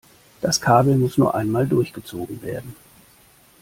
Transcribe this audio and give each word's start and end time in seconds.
Das 0.41 0.59
Kabel 0.59 0.97
muss 0.97 1.19
nur 1.19 1.35
einmal 1.35 1.67
durchgezogen 1.67 2.41
werden. 2.41 2.75